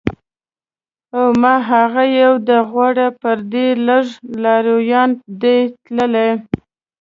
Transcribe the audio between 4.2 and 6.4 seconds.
لارویان دي تللي